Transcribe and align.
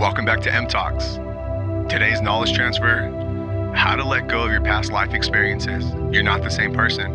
Welcome 0.00 0.24
back 0.24 0.40
to 0.40 0.50
mTalks. 0.50 1.90
Today's 1.90 2.22
knowledge 2.22 2.54
transfer 2.54 3.02
how 3.76 3.96
to 3.96 4.02
let 4.02 4.28
go 4.28 4.44
of 4.46 4.50
your 4.50 4.62
past 4.62 4.90
life 4.90 5.12
experiences. 5.12 5.92
You're 6.10 6.22
not 6.22 6.42
the 6.42 6.48
same 6.48 6.72
person. 6.72 7.12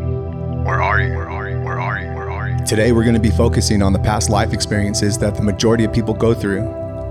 Or 0.68 0.84
are 0.84 1.02
you? 1.02 1.12
Or 1.14 1.28
are 1.28 1.50
you? 1.50 1.58
Or 1.58 1.80
are 1.80 2.00
you? 2.00 2.10
Or 2.10 2.30
are 2.30 2.50
you? 2.50 2.64
Today, 2.64 2.92
we're 2.92 3.02
going 3.02 3.16
to 3.16 3.20
be 3.20 3.32
focusing 3.32 3.82
on 3.82 3.92
the 3.92 3.98
past 3.98 4.30
life 4.30 4.54
experiences 4.54 5.18
that 5.18 5.34
the 5.34 5.42
majority 5.42 5.84
of 5.84 5.94
people 5.94 6.14
go 6.14 6.36
through 6.36 6.62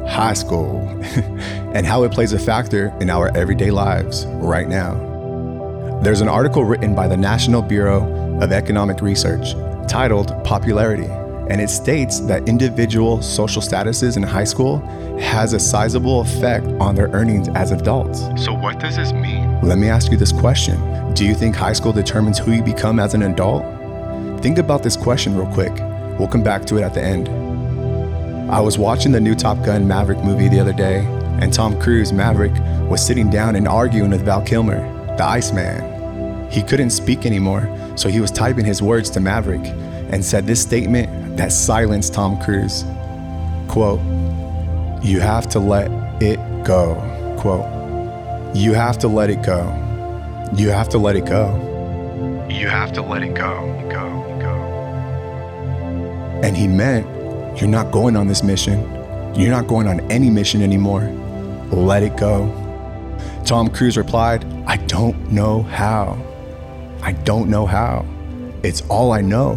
high 0.07 0.35
school 0.35 0.79
and 1.75 1.85
how 1.85 2.05
it 2.05 2.13
plays 2.13 2.33
a 2.33 2.39
factor 2.39 2.97
in 3.01 3.11
our 3.11 3.37
everyday 3.37 3.73
lives 3.73 4.27
right 4.27 4.69
now. 4.69 4.95
There's 6.05 6.21
an 6.21 6.29
article 6.29 6.65
written 6.65 6.95
by 6.95 7.09
the 7.09 7.17
National 7.17 7.63
Bureau 7.63 8.39
of 8.41 8.53
Economic 8.53 9.03
Research 9.03 9.55
titled 9.89 10.29
Popularity, 10.45 11.09
and 11.49 11.61
it 11.61 11.69
states 11.69 12.21
that 12.21 12.49
individual 12.49 13.21
social 13.21 13.61
statuses 13.61 14.17
in 14.17 14.23
high 14.23 14.45
school 14.45 14.79
has 15.19 15.53
a 15.53 15.61
sizable 15.61 16.21
effect 16.23 16.67
on 16.81 16.95
their 16.95 17.09
earnings 17.09 17.49
as 17.55 17.71
adults. 17.71 18.21
So, 18.43 18.55
what 18.55 18.81
does 18.81 18.97
this 18.97 19.13
mean? 19.13 19.61
Let 19.61 19.79
me 19.79 19.89
ask 19.89 20.11
you 20.11 20.17
this 20.17 20.33
question 20.33 21.13
Do 21.15 21.25
you 21.25 21.35
think 21.35 21.55
high 21.55 21.75
school 21.75 21.93
determines 21.93 22.39
who 22.39 22.53
you 22.53 22.63
become 22.63 22.99
as 22.99 23.15
an 23.15 23.23
adult? 23.23 23.63
Think 24.43 24.59
about 24.59 24.83
this 24.83 24.97
question 24.97 25.37
real 25.37 25.53
quick. 25.53 25.73
We'll 26.19 26.29
come 26.29 26.43
back 26.43 26.65
to 26.67 26.77
it 26.79 26.83
at 26.83 26.95
the 26.95 27.03
end. 27.03 27.29
I 28.51 28.61
was 28.61 28.79
watching 28.79 29.13
the 29.13 29.21
new 29.21 29.35
Top 29.35 29.63
Gun 29.65 29.89
Maverick 29.89 30.23
movie 30.23 30.49
the 30.49 30.61
other 30.61 30.73
day, 30.73 30.99
and 31.41 31.53
Tom 31.53 31.81
Cruise, 31.81 32.13
Maverick, 32.13 32.53
was 32.89 33.05
sitting 33.05 33.31
down 33.31 33.57
and 33.57 33.67
arguing 33.67 34.11
with 34.11 34.23
Val 34.23 34.43
Kilmer, 34.43 34.81
the 35.17 35.25
Iceman. 35.25 36.51
He 36.51 36.63
couldn't 36.63 36.91
speak 36.91 37.27
anymore, 37.27 37.69
so 37.97 38.09
he 38.09 38.21
was 38.21 38.31
typing 38.31 38.65
his 38.65 38.83
words 38.83 39.11
to 39.11 39.21
Maverick 39.21 39.65
and 40.11 40.25
said 40.25 40.47
this 40.47 40.61
statement 40.61 41.37
that 41.37 41.53
silenced 41.53 42.15
Tom 42.15 42.41
Cruise. 42.41 42.85
Quote, 43.69 44.01
you 45.03 45.21
have 45.21 45.49
to 45.51 45.59
let 45.59 45.91
it 46.23 46.39
go. 46.65 46.95
Quote, 47.39 47.67
you 48.57 48.73
have 48.73 48.99
to 48.99 49.09
let 49.09 49.31
it 49.31 49.43
go. 49.43 49.63
You 50.55 50.71
have 50.71 50.89
to 50.91 50.99
let 50.99 51.17
it 51.17 51.27
go. 51.27 52.47
You 52.49 52.69
have 52.69 52.93
to 52.93 53.03
let 53.03 53.23
it 53.23 53.35
go. 53.35 53.89
Go, 53.91 54.39
go. 54.41 54.55
And 56.45 56.57
he 56.57 56.69
meant, 56.69 57.07
you're 57.59 57.69
not 57.69 57.91
going 57.91 58.17
on 58.17 58.29
this 58.29 58.43
mission. 58.43 58.81
You're 59.35 59.51
not 59.51 59.67
going 59.67 59.89
on 59.89 60.01
any 60.13 60.31
mission 60.31 60.63
anymore. 60.63 61.03
Let 61.71 62.03
it 62.03 62.17
go. 62.17 62.49
Tom 63.45 63.69
Cruise 63.69 63.97
replied, 63.97 64.45
I 64.67 64.77
don't 64.77 65.33
know 65.33 65.63
how. 65.63 66.17
I 67.03 67.13
don't 67.13 67.51
know 67.51 67.67
how. 67.67 68.07
It's 68.63 68.83
all 68.83 69.13
I 69.13 69.21
know. 69.21 69.57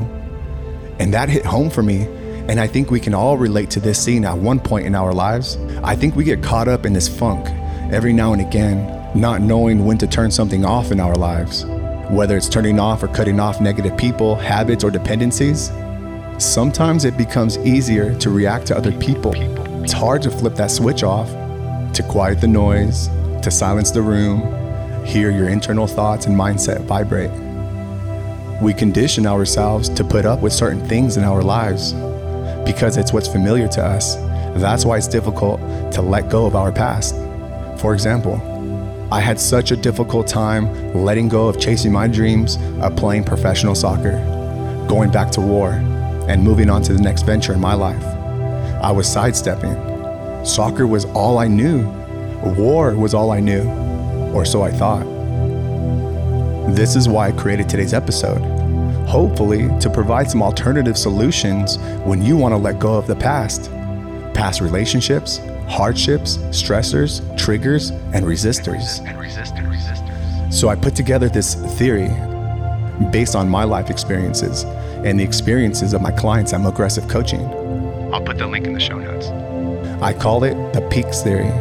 And 0.99 1.13
that 1.13 1.29
hit 1.29 1.45
home 1.45 1.69
for 1.69 1.83
me 1.83 2.07
and 2.47 2.61
I 2.61 2.67
think 2.67 2.89
we 2.89 3.01
can 3.01 3.13
all 3.13 3.37
relate 3.37 3.69
to 3.71 3.81
this 3.81 4.01
scene 4.01 4.23
at 4.23 4.37
one 4.37 4.59
point 4.59 4.85
in 4.85 4.95
our 4.95 5.13
lives. 5.13 5.57
I 5.83 5.97
think 5.97 6.15
we 6.15 6.23
get 6.23 6.41
caught 6.41 6.69
up 6.69 6.85
in 6.85 6.93
this 6.93 7.07
funk 7.07 7.45
every 7.91 8.13
now 8.13 8.31
and 8.31 8.41
again, 8.41 9.11
not 9.13 9.41
knowing 9.41 9.85
when 9.85 9.97
to 9.97 10.07
turn 10.07 10.31
something 10.31 10.63
off 10.63 10.91
in 10.91 11.01
our 11.01 11.15
lives. 11.15 11.65
Whether 12.09 12.37
it's 12.37 12.47
turning 12.47 12.79
off 12.79 13.03
or 13.03 13.09
cutting 13.09 13.37
off 13.37 13.59
negative 13.59 13.97
people, 13.97 14.35
habits, 14.35 14.85
or 14.85 14.91
dependencies, 14.91 15.71
sometimes 16.37 17.03
it 17.03 17.17
becomes 17.17 17.57
easier 17.59 18.17
to 18.19 18.29
react 18.29 18.65
to 18.67 18.77
other 18.77 18.93
people. 18.93 19.33
It's 19.83 19.91
hard 19.91 20.21
to 20.21 20.31
flip 20.31 20.55
that 20.55 20.71
switch 20.71 21.03
off, 21.03 21.29
to 21.93 22.03
quiet 22.03 22.39
the 22.39 22.47
noise, 22.47 23.09
to 23.41 23.51
silence 23.51 23.91
the 23.91 24.01
room, 24.01 25.05
hear 25.05 25.31
your 25.31 25.49
internal 25.49 25.87
thoughts 25.87 26.27
and 26.27 26.35
mindset 26.35 26.81
vibrate. 26.85 27.46
We 28.59 28.73
condition 28.73 29.27
ourselves 29.27 29.87
to 29.89 30.03
put 30.03 30.25
up 30.25 30.41
with 30.41 30.51
certain 30.51 30.83
things 30.87 31.15
in 31.15 31.23
our 31.23 31.43
lives 31.43 31.93
because 32.65 32.97
it's 32.97 33.13
what's 33.13 33.27
familiar 33.27 33.67
to 33.67 33.85
us. 33.85 34.15
That's 34.55 34.83
why 34.83 34.97
it's 34.97 35.07
difficult 35.07 35.61
to 35.93 36.01
let 36.01 36.29
go 36.29 36.47
of 36.47 36.55
our 36.55 36.71
past. 36.71 37.13
For 37.79 37.93
example, 37.93 38.41
I 39.11 39.19
had 39.19 39.39
such 39.39 39.69
a 39.69 39.77
difficult 39.77 40.25
time 40.25 40.93
letting 40.95 41.29
go 41.29 41.47
of 41.47 41.59
chasing 41.59 41.91
my 41.91 42.07
dreams 42.07 42.57
of 42.81 42.95
playing 42.95 43.25
professional 43.25 43.75
soccer, 43.75 44.17
going 44.89 45.11
back 45.11 45.29
to 45.33 45.41
war, 45.41 45.73
and 46.27 46.43
moving 46.43 46.71
on 46.71 46.81
to 46.81 46.93
the 46.93 47.01
next 47.01 47.27
venture 47.27 47.53
in 47.53 47.59
my 47.59 47.75
life. 47.75 48.03
I 48.83 48.91
was 48.91 49.07
sidestepping. 49.07 49.75
Soccer 50.43 50.87
was 50.87 51.05
all 51.05 51.37
I 51.37 51.47
knew. 51.47 51.87
War 52.57 52.95
was 52.95 53.13
all 53.13 53.29
I 53.29 53.39
knew, 53.39 53.69
or 54.33 54.45
so 54.45 54.63
I 54.63 54.71
thought. 54.71 55.05
This 56.75 56.95
is 56.95 57.07
why 57.07 57.27
I 57.27 57.31
created 57.31 57.69
today's 57.69 57.93
episode 57.93 58.56
hopefully 59.07 59.69
to 59.79 59.89
provide 59.89 60.29
some 60.29 60.43
alternative 60.43 60.97
solutions 60.97 61.77
when 62.03 62.21
you 62.21 62.35
want 62.35 62.51
to 62.51 62.57
let 62.57 62.77
go 62.77 62.95
of 62.95 63.07
the 63.07 63.15
past. 63.15 63.71
Past 64.33 64.59
relationships, 64.59 65.39
hardships, 65.67 66.37
stressors, 66.51 67.21
triggers, 67.37 67.91
and 68.13 68.25
resistors. 68.25 68.99
And 69.07 69.17
resistors. 69.17 69.65
resistors. 69.65 70.53
So 70.53 70.67
I 70.67 70.75
put 70.75 70.93
together 70.95 71.29
this 71.29 71.55
theory 71.77 72.09
based 73.11 73.35
on 73.35 73.47
my 73.47 73.63
life 73.63 73.89
experiences 73.89 74.63
and 75.05 75.19
the 75.19 75.23
experiences 75.23 75.93
of 75.93 76.01
my 76.01 76.11
clients 76.11 76.53
I'm 76.53 76.65
Aggressive 76.65 77.07
Coaching. 77.07 77.41
I'll 78.13 78.21
put 78.21 78.37
the 78.37 78.47
link 78.47 78.67
in 78.67 78.73
the 78.73 78.79
show 78.79 78.97
notes. 78.99 79.27
I 80.01 80.13
call 80.13 80.43
it 80.43 80.55
the 80.73 80.81
peaks 80.89 81.21
theory. 81.21 81.51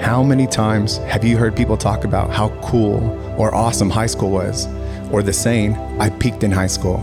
How 0.00 0.22
many 0.22 0.46
times 0.46 0.98
have 0.98 1.24
you 1.24 1.36
heard 1.36 1.56
people 1.56 1.76
talk 1.76 2.04
about 2.04 2.30
how 2.30 2.48
cool 2.60 3.00
or 3.36 3.54
awesome 3.54 3.90
high 3.90 4.06
school 4.06 4.30
was? 4.30 4.66
Or 5.12 5.22
the 5.22 5.32
saying, 5.32 5.74
I 6.00 6.08
peaked 6.08 6.42
in 6.42 6.50
high 6.50 6.66
school. 6.66 6.96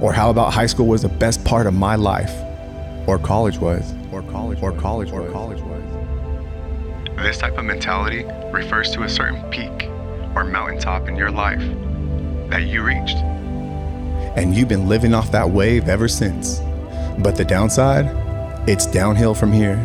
Or 0.00 0.12
how 0.12 0.30
about 0.30 0.52
high 0.52 0.66
school 0.66 0.86
was 0.86 1.02
the 1.02 1.08
best 1.08 1.44
part 1.44 1.66
of 1.66 1.74
my 1.74 1.96
life? 1.96 2.32
Or 3.08 3.18
college 3.18 3.58
was. 3.58 3.92
Or 4.12 4.22
college. 4.22 4.62
Or 4.62 4.70
college. 4.70 5.10
Or 5.10 5.28
college 5.32 5.60
was. 5.62 5.82
This 7.16 7.38
type 7.38 7.58
of 7.58 7.64
mentality 7.64 8.24
refers 8.52 8.92
to 8.92 9.02
a 9.02 9.08
certain 9.08 9.42
peak 9.50 9.88
or 10.36 10.44
mountaintop 10.44 11.08
in 11.08 11.16
your 11.16 11.32
life 11.32 11.58
that 12.48 12.62
you 12.68 12.84
reached. 12.84 13.16
And 14.36 14.54
you've 14.54 14.68
been 14.68 14.88
living 14.88 15.12
off 15.12 15.32
that 15.32 15.50
wave 15.50 15.88
ever 15.88 16.06
since. 16.06 16.60
But 17.18 17.34
the 17.34 17.44
downside, 17.44 18.06
it's 18.68 18.86
downhill 18.86 19.34
from 19.34 19.50
here. 19.50 19.84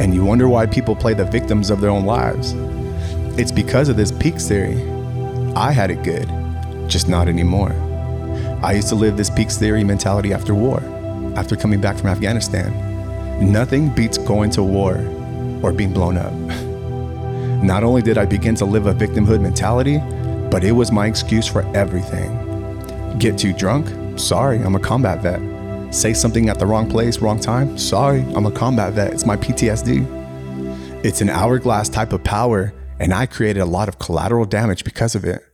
And 0.00 0.14
you 0.14 0.24
wonder 0.24 0.48
why 0.48 0.64
people 0.64 0.96
play 0.96 1.12
the 1.12 1.26
victims 1.26 1.68
of 1.68 1.82
their 1.82 1.90
own 1.90 2.06
lives. 2.06 2.54
It's 3.38 3.52
because 3.52 3.90
of 3.90 3.98
this 3.98 4.10
peak 4.10 4.38
theory. 4.38 4.82
I 5.54 5.72
had 5.72 5.90
it 5.90 6.02
good 6.02 6.30
just 6.88 7.08
not 7.08 7.28
anymore. 7.28 7.72
I 8.62 8.72
used 8.72 8.88
to 8.88 8.94
live 8.94 9.16
this 9.16 9.30
peaks 9.30 9.56
theory 9.56 9.84
mentality 9.84 10.32
after 10.32 10.54
war, 10.54 10.80
after 11.36 11.56
coming 11.56 11.80
back 11.80 11.96
from 11.96 12.08
Afghanistan. 12.08 12.72
Nothing 13.52 13.90
beats 13.90 14.18
going 14.18 14.50
to 14.50 14.62
war 14.62 14.96
or 15.62 15.72
being 15.72 15.92
blown 15.92 16.16
up. 16.16 16.32
Not 17.62 17.84
only 17.84 18.02
did 18.02 18.18
I 18.18 18.26
begin 18.26 18.54
to 18.56 18.64
live 18.64 18.86
a 18.86 18.94
victimhood 18.94 19.40
mentality, 19.40 19.98
but 20.50 20.64
it 20.64 20.72
was 20.72 20.92
my 20.92 21.06
excuse 21.06 21.46
for 21.46 21.62
everything. 21.76 23.18
Get 23.18 23.38
too 23.38 23.52
drunk? 23.52 24.18
Sorry, 24.18 24.58
I'm 24.58 24.74
a 24.74 24.80
combat 24.80 25.22
vet. 25.22 25.94
Say 25.94 26.12
something 26.12 26.48
at 26.48 26.58
the 26.58 26.66
wrong 26.66 26.90
place, 26.90 27.18
wrong 27.18 27.40
time? 27.40 27.78
Sorry, 27.78 28.22
I'm 28.34 28.46
a 28.46 28.50
combat 28.50 28.92
vet. 28.94 29.12
It's 29.12 29.24
my 29.24 29.36
PTSD. 29.36 31.04
It's 31.04 31.20
an 31.20 31.30
hourglass 31.30 31.88
type 31.88 32.12
of 32.12 32.24
power, 32.24 32.72
and 32.98 33.14
I 33.14 33.26
created 33.26 33.60
a 33.60 33.66
lot 33.66 33.88
of 33.88 33.98
collateral 33.98 34.44
damage 34.44 34.82
because 34.82 35.14
of 35.14 35.24
it. 35.24 35.45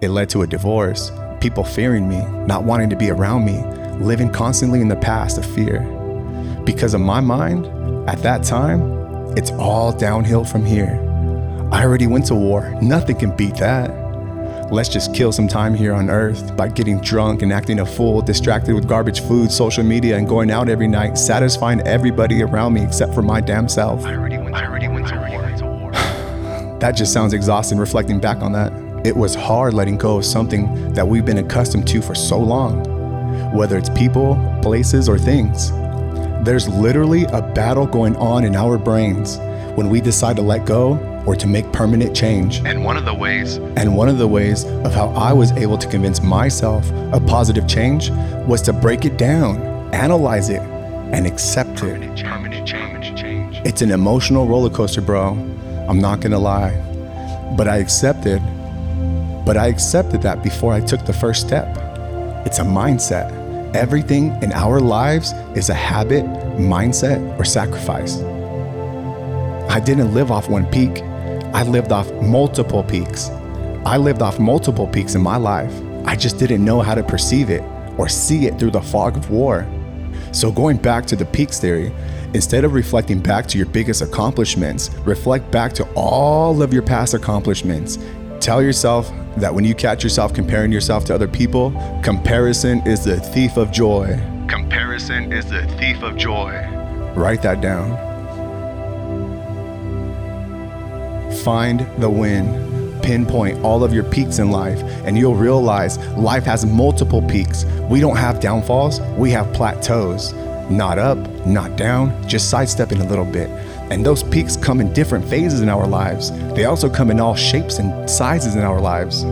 It 0.00 0.10
led 0.10 0.28
to 0.30 0.42
a 0.42 0.46
divorce, 0.46 1.10
people 1.40 1.64
fearing 1.64 2.08
me, 2.08 2.24
not 2.46 2.64
wanting 2.64 2.90
to 2.90 2.96
be 2.96 3.10
around 3.10 3.44
me, 3.44 3.62
living 4.04 4.30
constantly 4.30 4.80
in 4.80 4.88
the 4.88 4.96
past 4.96 5.38
of 5.38 5.46
fear. 5.46 5.80
Because 6.64 6.94
of 6.94 7.00
my 7.00 7.20
mind, 7.20 7.66
at 8.08 8.18
that 8.22 8.42
time, 8.42 8.82
it's 9.36 9.50
all 9.52 9.92
downhill 9.92 10.44
from 10.44 10.64
here. 10.64 11.00
I 11.72 11.84
already 11.84 12.06
went 12.06 12.26
to 12.26 12.34
war, 12.34 12.76
nothing 12.80 13.16
can 13.16 13.36
beat 13.36 13.56
that. 13.56 14.04
Let's 14.70 14.88
just 14.88 15.14
kill 15.14 15.30
some 15.30 15.46
time 15.46 15.74
here 15.74 15.92
on 15.92 16.08
earth 16.08 16.56
by 16.56 16.68
getting 16.68 17.00
drunk 17.00 17.42
and 17.42 17.52
acting 17.52 17.80
a 17.80 17.86
fool, 17.86 18.22
distracted 18.22 18.74
with 18.74 18.88
garbage 18.88 19.20
food, 19.20 19.52
social 19.52 19.84
media, 19.84 20.16
and 20.16 20.26
going 20.26 20.50
out 20.50 20.68
every 20.68 20.88
night, 20.88 21.18
satisfying 21.18 21.80
everybody 21.82 22.42
around 22.42 22.72
me 22.72 22.82
except 22.82 23.14
for 23.14 23.22
my 23.22 23.40
damn 23.40 23.68
self. 23.68 24.04
I 24.04 24.14
already 24.14 24.38
went, 24.38 24.54
I 24.54 24.66
already 24.66 24.88
went 24.88 25.08
to 25.08 25.66
war. 25.66 25.92
that 26.80 26.92
just 26.96 27.12
sounds 27.12 27.34
exhausting 27.34 27.78
reflecting 27.78 28.20
back 28.20 28.38
on 28.38 28.52
that. 28.52 28.83
It 29.04 29.14
was 29.14 29.34
hard 29.34 29.74
letting 29.74 29.98
go 29.98 30.16
of 30.16 30.24
something 30.24 30.94
that 30.94 31.06
we've 31.06 31.26
been 31.26 31.36
accustomed 31.36 31.86
to 31.88 32.00
for 32.00 32.14
so 32.14 32.38
long, 32.38 32.82
whether 33.54 33.76
it's 33.76 33.90
people, 33.90 34.34
places, 34.62 35.10
or 35.10 35.18
things. 35.18 35.70
There's 36.42 36.70
literally 36.70 37.24
a 37.24 37.42
battle 37.42 37.86
going 37.86 38.16
on 38.16 38.44
in 38.44 38.56
our 38.56 38.78
brains 38.78 39.36
when 39.76 39.90
we 39.90 40.00
decide 40.00 40.36
to 40.36 40.42
let 40.42 40.64
go 40.64 40.96
or 41.26 41.36
to 41.36 41.46
make 41.46 41.70
permanent 41.70 42.16
change. 42.16 42.62
And 42.64 42.82
one 42.82 42.96
of 42.96 43.04
the 43.04 43.12
ways, 43.12 43.56
and 43.76 43.94
one 43.94 44.08
of 44.08 44.16
the 44.16 44.26
ways 44.26 44.64
of 44.64 44.94
how 44.94 45.08
I 45.08 45.34
was 45.34 45.52
able 45.52 45.76
to 45.76 45.86
convince 45.86 46.22
myself 46.22 46.90
of 47.12 47.26
positive 47.26 47.68
change 47.68 48.08
was 48.46 48.62
to 48.62 48.72
break 48.72 49.04
it 49.04 49.18
down, 49.18 49.60
analyze 49.92 50.48
it, 50.48 50.62
and 51.12 51.26
accept 51.26 51.76
permanent 51.76 52.18
it. 52.18 52.24
Permanent 52.24 52.66
change, 52.66 53.20
change. 53.20 53.60
It's 53.66 53.82
an 53.82 53.90
emotional 53.90 54.46
roller 54.46 54.70
coaster, 54.70 55.02
bro. 55.02 55.32
I'm 55.90 55.98
not 55.98 56.20
gonna 56.20 56.38
lie. 56.38 56.72
But 57.54 57.68
I 57.68 57.76
accepted 57.76 58.40
but 59.44 59.56
I 59.56 59.68
accepted 59.68 60.22
that 60.22 60.42
before 60.42 60.72
I 60.72 60.80
took 60.80 61.04
the 61.04 61.12
first 61.12 61.46
step. 61.46 61.66
It's 62.46 62.58
a 62.58 62.64
mindset. 62.64 63.30
Everything 63.74 64.40
in 64.42 64.52
our 64.52 64.80
lives 64.80 65.32
is 65.56 65.68
a 65.68 65.74
habit, 65.74 66.24
mindset, 66.56 67.38
or 67.38 67.44
sacrifice. 67.44 68.20
I 69.70 69.80
didn't 69.80 70.14
live 70.14 70.30
off 70.30 70.48
one 70.48 70.66
peak. 70.66 71.02
I 71.52 71.62
lived 71.62 71.90
off 71.90 72.10
multiple 72.22 72.84
peaks. 72.84 73.30
I 73.84 73.96
lived 73.96 74.22
off 74.22 74.38
multiple 74.38 74.86
peaks 74.86 75.14
in 75.14 75.22
my 75.22 75.36
life. 75.36 75.72
I 76.06 76.16
just 76.16 76.38
didn't 76.38 76.64
know 76.64 76.80
how 76.80 76.94
to 76.94 77.02
perceive 77.02 77.50
it 77.50 77.62
or 77.98 78.08
see 78.08 78.46
it 78.46 78.58
through 78.58 78.70
the 78.70 78.80
fog 78.80 79.16
of 79.16 79.30
war. 79.30 79.66
So, 80.32 80.50
going 80.50 80.76
back 80.76 81.06
to 81.06 81.16
the 81.16 81.24
peaks 81.24 81.58
theory, 81.58 81.92
instead 82.34 82.64
of 82.64 82.74
reflecting 82.74 83.20
back 83.20 83.46
to 83.46 83.58
your 83.58 83.66
biggest 83.66 84.02
accomplishments, 84.02 84.90
reflect 85.04 85.50
back 85.50 85.72
to 85.74 85.84
all 85.94 86.62
of 86.62 86.72
your 86.72 86.82
past 86.82 87.14
accomplishments. 87.14 87.98
Tell 88.44 88.62
yourself 88.62 89.10
that 89.38 89.54
when 89.54 89.64
you 89.64 89.74
catch 89.74 90.04
yourself 90.04 90.34
comparing 90.34 90.70
yourself 90.70 91.06
to 91.06 91.14
other 91.14 91.26
people, 91.26 91.70
comparison 92.02 92.86
is 92.86 93.02
the 93.02 93.18
thief 93.18 93.56
of 93.56 93.72
joy. 93.72 94.20
Comparison 94.48 95.32
is 95.32 95.46
the 95.46 95.66
thief 95.78 96.02
of 96.02 96.14
joy. 96.18 96.52
Write 97.16 97.40
that 97.40 97.62
down. 97.62 97.96
Find 101.42 101.88
the 102.02 102.10
win 102.10 103.00
pinpoint 103.02 103.64
all 103.64 103.82
of 103.82 103.94
your 103.94 104.04
peaks 104.04 104.38
in 104.38 104.50
life, 104.50 104.82
and 105.06 105.16
you'll 105.16 105.36
realize 105.36 105.96
life 106.18 106.44
has 106.44 106.66
multiple 106.66 107.22
peaks. 107.22 107.64
We 107.88 108.00
don't 108.00 108.16
have 108.16 108.40
downfalls, 108.40 109.00
we 109.16 109.30
have 109.30 109.50
plateaus. 109.54 110.34
Not 110.70 110.98
up, 110.98 111.18
not 111.46 111.76
down, 111.76 112.28
just 112.28 112.50
sidestepping 112.50 113.00
a 113.00 113.08
little 113.08 113.24
bit. 113.24 113.48
And 113.90 114.04
those 114.04 114.22
peaks 114.22 114.56
come 114.56 114.80
in 114.80 114.92
different 114.92 115.24
phases 115.26 115.60
in 115.60 115.68
our 115.68 115.86
lives. 115.86 116.30
They 116.54 116.64
also 116.64 116.88
come 116.88 117.10
in 117.10 117.20
all 117.20 117.34
shapes 117.34 117.78
and 117.78 118.08
sizes 118.08 118.56
in 118.56 118.62
our 118.62 118.80
lives. 118.80 119.22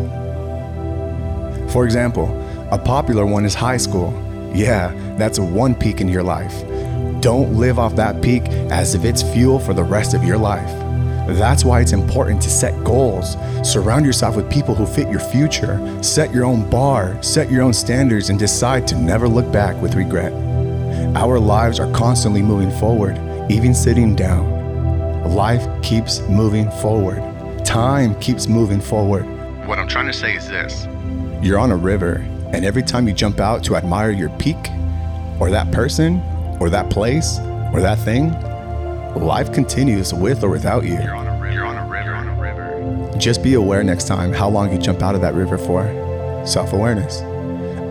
For 1.73 1.85
example, 1.85 2.29
a 2.71 2.79
popular 2.79 3.25
one 3.25 3.45
is 3.45 3.55
high 3.55 3.79
school. 3.79 4.13
Yeah, 4.55 4.93
that's 5.17 5.39
one 5.39 5.75
peak 5.75 6.01
in 6.01 6.09
your 6.09 6.23
life. 6.23 6.53
Don't 7.21 7.55
live 7.55 7.79
off 7.79 7.97
that 7.97 8.21
peak 8.21 8.43
as 8.71 8.95
if 8.95 9.05
it's 9.05 9.23
fuel 9.23 9.59
for 9.59 9.73
the 9.73 9.85
rest 9.85 10.13
of 10.13 10.25
your 10.25 10.39
life. 10.39 10.71
That's 11.29 11.65
why 11.65 11.81
it's 11.81 11.93
important 11.93 12.43
to 12.43 12.51
set 12.51 12.83
goals. 12.85 13.37
Surround 13.63 14.05
yourself 14.05 14.37
with 14.37 14.51
people 14.51 14.75
who 14.75 14.85
fit 14.85 15.09
your 15.09 15.21
future. 15.21 15.79
Set 16.03 16.35
your 16.35 16.45
own 16.45 16.69
bar, 16.69 17.23
set 17.23 17.51
your 17.51 17.63
own 17.63 17.73
standards, 17.73 18.29
and 18.29 18.39
decide 18.39 18.89
to 18.89 18.97
never 18.97 19.29
look 19.29 19.51
back 19.53 19.81
with 19.81 19.95
regret. 19.95 20.33
Our 21.17 21.39
lives 21.39 21.79
are 21.79 21.91
constantly 21.93 22.43
moving 22.43 22.71
forward, 22.79 23.17
even 23.53 23.75
sitting 23.75 24.17
down. 24.17 25.25
Life 25.35 25.67
keeps 25.83 26.21
moving 26.23 26.71
forward. 26.81 27.21
Time 27.65 28.19
keeps 28.19 28.49
moving 28.49 28.81
forward. 28.81 29.25
What 29.69 29.79
I'm 29.79 29.89
trying 29.89 30.07
to 30.07 30.13
say 30.13 30.35
is 30.35 30.49
this 30.49 30.87
You're 31.43 31.59
on 31.59 31.71
a 31.71 31.77
river, 31.77 32.15
and 32.53 32.65
every 32.65 32.83
time 32.83 33.07
you 33.07 33.15
jump 33.15 33.41
out 33.41 33.63
to 33.65 33.77
admire 33.77 34.11
your 34.11 34.31
peak, 34.39 34.57
or 35.39 35.51
that 35.51 35.71
person, 35.71 36.21
or 36.61 36.71
that 36.71 36.91
place, 36.91 37.39
or 37.73 37.81
that 37.81 37.99
thing, 37.99 38.33
life 39.15 39.53
continues 39.53 40.15
with 40.15 40.43
or 40.43 40.49
without 40.49 40.85
you. 40.85 40.95
You're 40.95 41.15
on 41.15 41.27
a 41.27 41.33
river. 41.41 41.53
You're 41.53 41.67
on 41.67 41.77
a 41.77 41.89
river. 41.89 42.05
You're 42.05 42.15
on 42.15 42.29
a 42.29 42.41
river. 42.41 43.19
Just 43.19 43.43
be 43.43 43.55
aware 43.55 43.85
next 43.85 44.07
time 44.07 44.33
how 44.33 44.49
long 44.49 44.73
you 44.73 44.79
jump 44.79 45.03
out 45.03 45.15
of 45.15 45.21
that 45.21 45.35
river 45.35 45.59
for. 45.59 45.85
Self 46.47 46.73
awareness. 46.73 47.21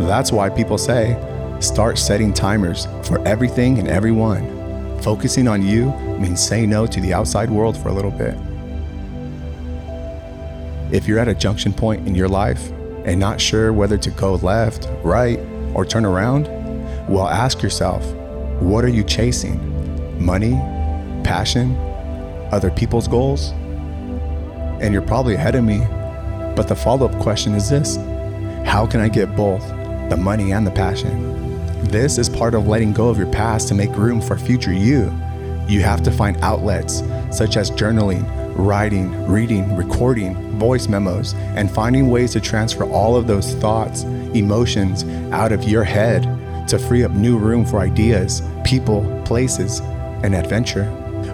That's 0.05 0.31
why 0.31 0.49
people 0.49 0.77
say 0.77 1.15
start 1.59 1.99
setting 1.99 2.33
timers 2.33 2.87
for 3.03 3.25
everything 3.27 3.77
and 3.77 3.87
everyone. 3.87 4.60
Focusing 5.01 5.47
on 5.47 5.65
you 5.65 5.91
means 6.19 6.45
say 6.45 6.67
no 6.67 6.85
to 6.85 7.01
the 7.01 7.11
outside 7.11 7.49
world 7.49 7.75
for 7.75 7.89
a 7.89 7.93
little 7.93 8.11
bit. 8.11 8.35
If 10.93 11.07
you're 11.07 11.17
at 11.17 11.27
a 11.27 11.33
junction 11.33 11.73
point 11.73 12.07
in 12.07 12.13
your 12.13 12.27
life 12.27 12.69
and 13.05 13.19
not 13.19 13.41
sure 13.41 13.73
whether 13.73 13.97
to 13.97 14.11
go 14.11 14.35
left, 14.35 14.87
right, 15.03 15.39
or 15.73 15.85
turn 15.85 16.05
around, 16.05 16.45
well, 17.07 17.27
ask 17.27 17.63
yourself 17.63 18.05
what 18.61 18.85
are 18.85 18.89
you 18.89 19.03
chasing? 19.03 19.57
Money, 20.23 20.51
passion, 21.23 21.75
other 22.51 22.69
people's 22.69 23.07
goals? 23.07 23.53
And 24.81 24.93
you're 24.93 25.01
probably 25.01 25.33
ahead 25.33 25.55
of 25.55 25.63
me. 25.63 25.79
But 26.55 26.67
the 26.67 26.75
follow 26.75 27.07
up 27.07 27.19
question 27.19 27.55
is 27.55 27.71
this 27.71 27.95
How 28.67 28.85
can 28.85 28.99
I 28.99 29.09
get 29.09 29.35
both 29.35 29.67
the 30.09 30.17
money 30.17 30.51
and 30.53 30.67
the 30.67 30.71
passion? 30.71 31.60
This 31.91 32.17
is 32.17 32.29
part 32.29 32.55
of 32.55 32.69
letting 32.69 32.93
go 32.93 33.09
of 33.09 33.17
your 33.17 33.27
past 33.27 33.67
to 33.67 33.73
make 33.73 33.93
room 33.97 34.21
for 34.21 34.37
future 34.37 34.71
you. 34.71 35.11
You 35.67 35.81
have 35.81 36.01
to 36.03 36.11
find 36.11 36.37
outlets 36.37 37.03
such 37.31 37.57
as 37.57 37.69
journaling, 37.69 38.23
writing, 38.55 39.27
reading, 39.27 39.75
recording, 39.75 40.57
voice 40.57 40.87
memos, 40.87 41.33
and 41.33 41.69
finding 41.69 42.09
ways 42.09 42.31
to 42.31 42.39
transfer 42.39 42.85
all 42.85 43.17
of 43.17 43.27
those 43.27 43.55
thoughts, 43.55 44.03
emotions 44.03 45.03
out 45.33 45.51
of 45.51 45.65
your 45.65 45.83
head 45.83 46.23
to 46.69 46.79
free 46.79 47.03
up 47.03 47.11
new 47.11 47.37
room 47.37 47.65
for 47.65 47.81
ideas, 47.81 48.41
people, 48.63 49.03
places, 49.25 49.81
and 50.23 50.33
adventure. 50.33 50.89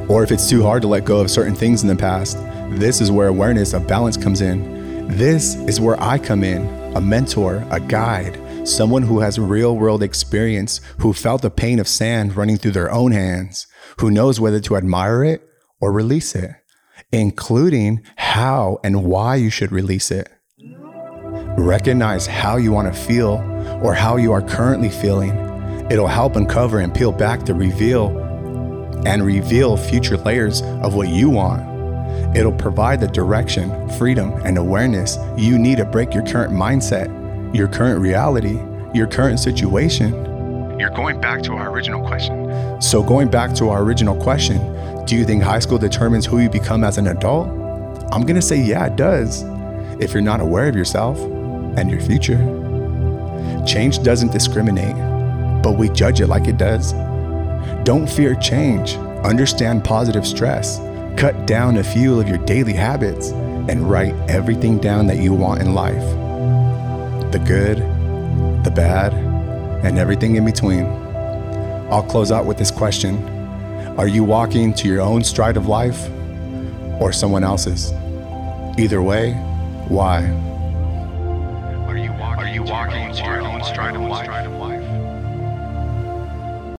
Or 0.09 0.23
if 0.23 0.31
it's 0.31 0.49
too 0.49 0.63
hard 0.63 0.81
to 0.81 0.87
let 0.87 1.05
go 1.05 1.19
of 1.19 1.29
certain 1.29 1.53
things 1.53 1.83
in 1.83 1.87
the 1.87 1.95
past, 1.95 2.39
this 2.69 2.99
is 2.99 3.11
where 3.11 3.27
awareness 3.27 3.73
of 3.73 3.85
balance 3.85 4.17
comes 4.17 4.41
in. 4.41 5.07
This 5.07 5.53
is 5.53 5.79
where 5.79 6.01
I 6.01 6.17
come 6.17 6.43
in 6.43 6.65
a 6.95 7.01
mentor, 7.01 7.63
a 7.69 7.79
guide, 7.79 8.39
someone 8.67 9.03
who 9.03 9.19
has 9.19 9.39
real 9.39 9.77
world 9.77 10.03
experience, 10.03 10.81
who 10.99 11.13
felt 11.13 11.41
the 11.41 11.49
pain 11.49 11.79
of 11.79 11.87
sand 11.87 12.35
running 12.35 12.57
through 12.57 12.71
their 12.71 12.91
own 12.91 13.11
hands, 13.11 13.65
who 13.99 14.11
knows 14.11 14.39
whether 14.39 14.59
to 14.59 14.75
admire 14.75 15.23
it 15.23 15.41
or 15.79 15.91
release 15.91 16.35
it, 16.35 16.51
including 17.11 18.03
how 18.17 18.79
and 18.83 19.05
why 19.05 19.35
you 19.35 19.49
should 19.49 19.71
release 19.71 20.11
it. 20.11 20.29
Recognize 21.57 22.27
how 22.27 22.57
you 22.57 22.71
want 22.71 22.93
to 22.93 22.99
feel 22.99 23.43
or 23.81 23.93
how 23.93 24.17
you 24.17 24.31
are 24.31 24.41
currently 24.41 24.89
feeling. 24.89 25.31
It'll 25.89 26.07
help 26.07 26.35
uncover 26.35 26.79
and 26.79 26.93
peel 26.93 27.11
back 27.11 27.45
the 27.45 27.53
reveal 27.53 28.09
and 29.05 29.25
reveal 29.25 29.77
future 29.77 30.17
layers 30.17 30.61
of 30.61 30.93
what 30.93 31.07
you 31.07 31.29
want. 31.29 32.35
It'll 32.35 32.51
provide 32.51 32.99
the 32.99 33.07
direction, 33.07 33.89
freedom, 33.91 34.33
and 34.43 34.57
awareness 34.57 35.17
you 35.37 35.57
need 35.57 35.77
to 35.77 35.85
break 35.85 36.13
your 36.13 36.25
current 36.25 36.53
mindset, 36.53 37.07
your 37.53 37.67
current 37.67 37.99
reality, 37.99 38.59
your 38.93 39.07
current 39.07 39.39
situation. 39.39 40.13
You're 40.79 40.89
going 40.89 41.19
back 41.19 41.41
to 41.43 41.53
our 41.53 41.69
original 41.69 42.05
question. 42.05 42.81
So, 42.81 43.01
going 43.01 43.29
back 43.29 43.53
to 43.55 43.69
our 43.69 43.81
original 43.81 44.15
question, 44.21 44.57
do 45.05 45.15
you 45.15 45.25
think 45.25 45.41
high 45.41 45.59
school 45.59 45.77
determines 45.77 46.25
who 46.25 46.39
you 46.39 46.49
become 46.49 46.83
as 46.83 46.97
an 46.97 47.07
adult? 47.07 47.47
I'm 48.11 48.25
gonna 48.25 48.41
say, 48.41 48.61
yeah, 48.61 48.85
it 48.85 48.95
does, 48.95 49.43
if 49.99 50.13
you're 50.13 50.21
not 50.21 50.41
aware 50.41 50.67
of 50.67 50.75
yourself 50.75 51.17
and 51.77 51.89
your 51.89 52.01
future. 52.01 52.37
Change 53.65 54.03
doesn't 54.03 54.31
discriminate, 54.31 54.95
but 55.63 55.77
we 55.77 55.89
judge 55.89 56.21
it 56.21 56.27
like 56.27 56.47
it 56.47 56.57
does. 56.57 56.93
Don't 57.83 58.07
fear 58.07 58.35
change. 58.35 58.95
Understand 59.23 59.83
positive 59.83 60.25
stress. 60.25 60.79
Cut 61.17 61.47
down 61.47 61.77
a 61.77 61.83
few 61.83 62.19
of 62.19 62.27
your 62.27 62.37
daily 62.39 62.73
habits 62.73 63.31
and 63.31 63.89
write 63.89 64.13
everything 64.29 64.77
down 64.77 65.07
that 65.07 65.17
you 65.17 65.33
want 65.33 65.61
in 65.61 65.73
life 65.73 66.16
the 67.31 67.39
good, 67.39 67.77
the 68.63 68.71
bad, 68.71 69.13
and 69.83 69.97
everything 69.97 70.35
in 70.35 70.45
between. 70.45 70.85
I'll 71.89 72.03
close 72.03 72.31
out 72.31 72.45
with 72.45 72.57
this 72.57 72.71
question 72.71 73.17
Are 73.97 74.07
you 74.07 74.23
walking 74.23 74.73
to 74.75 74.87
your 74.87 75.01
own 75.01 75.23
stride 75.23 75.57
of 75.57 75.67
life 75.67 76.09
or 76.99 77.11
someone 77.11 77.43
else's? 77.43 77.91
Either 78.77 79.01
way, 79.01 79.33
why? 79.87 80.25
Are 81.87 81.97
you 81.97 82.11
walking, 82.13 82.45
Are 82.45 82.53
you 82.53 82.63
walking 82.63 83.13
to 83.13 83.23
your 83.23 83.41
own 83.41 83.63
stride 83.63 83.95
of 83.95 84.01
life? 84.01 84.76